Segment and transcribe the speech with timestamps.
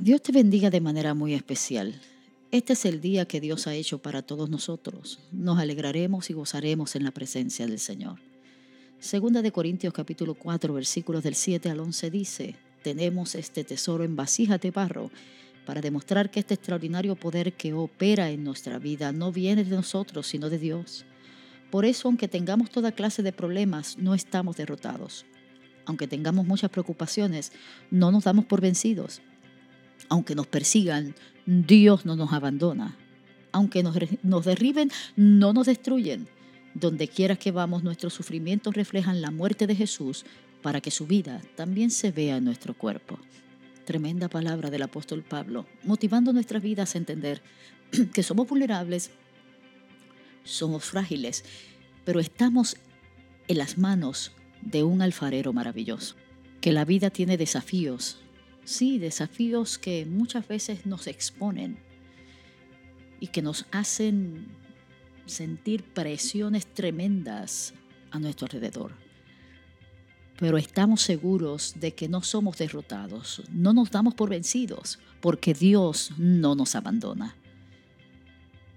[0.00, 2.00] Dios te bendiga de manera muy especial.
[2.52, 5.18] Este es el día que Dios ha hecho para todos nosotros.
[5.32, 8.20] Nos alegraremos y gozaremos en la presencia del Señor.
[9.00, 14.14] Segunda de Corintios capítulo 4 versículos del 7 al 11 dice, tenemos este tesoro en
[14.14, 15.10] vasijas de barro
[15.66, 20.28] para demostrar que este extraordinario poder que opera en nuestra vida no viene de nosotros,
[20.28, 21.06] sino de Dios.
[21.72, 25.26] Por eso, aunque tengamos toda clase de problemas, no estamos derrotados.
[25.86, 27.50] Aunque tengamos muchas preocupaciones,
[27.90, 29.22] no nos damos por vencidos.
[30.08, 31.14] Aunque nos persigan,
[31.46, 32.96] Dios no nos abandona.
[33.52, 36.28] Aunque nos, derriben, no nos destruyen.
[36.74, 40.24] Donde quiera que vamos, nuestros sufrimientos reflejan la muerte de Jesús
[40.62, 43.18] para que su vida también se vea en nuestro cuerpo.
[43.84, 47.42] Tremenda palabra del apóstol Pablo, motivando nuestras vidas a entender
[48.12, 49.10] que somos vulnerables,
[50.44, 51.44] somos frágiles,
[52.04, 52.76] pero estamos
[53.48, 56.16] en las manos de un alfarero maravilloso,
[56.60, 58.18] que la vida tiene desafíos,
[58.68, 61.78] sí, desafíos que muchas veces nos exponen
[63.18, 64.46] y que nos hacen
[65.26, 67.74] sentir presiones tremendas
[68.10, 68.92] a nuestro alrededor.
[70.38, 76.12] Pero estamos seguros de que no somos derrotados, no nos damos por vencidos, porque Dios
[76.16, 77.34] no nos abandona.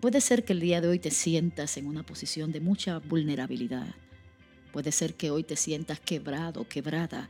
[0.00, 3.94] Puede ser que el día de hoy te sientas en una posición de mucha vulnerabilidad.
[4.72, 7.28] Puede ser que hoy te sientas quebrado, quebrada.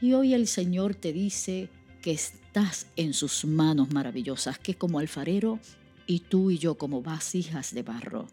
[0.00, 1.70] Y hoy el Señor te dice
[2.02, 5.58] que estás en sus manos maravillosas, que como alfarero
[6.06, 8.28] y tú y yo como vasijas de barro,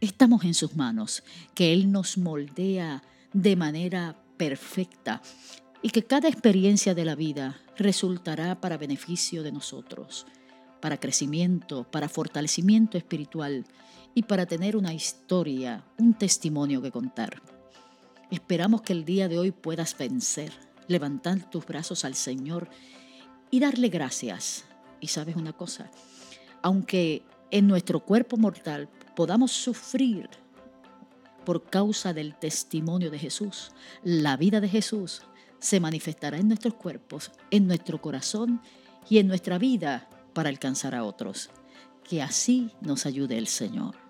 [0.00, 1.22] estamos en sus manos,
[1.54, 5.20] que Él nos moldea de manera perfecta
[5.82, 10.26] y que cada experiencia de la vida resultará para beneficio de nosotros,
[10.80, 13.64] para crecimiento, para fortalecimiento espiritual
[14.14, 17.42] y para tener una historia, un testimonio que contar.
[18.30, 20.52] Esperamos que el día de hoy puedas vencer,
[20.90, 22.68] levantar tus brazos al Señor
[23.50, 24.64] y darle gracias.
[25.00, 25.90] Y sabes una cosa,
[26.62, 30.28] aunque en nuestro cuerpo mortal podamos sufrir
[31.44, 33.70] por causa del testimonio de Jesús,
[34.02, 35.22] la vida de Jesús
[35.58, 38.60] se manifestará en nuestros cuerpos, en nuestro corazón
[39.08, 41.50] y en nuestra vida para alcanzar a otros.
[42.04, 44.09] Que así nos ayude el Señor.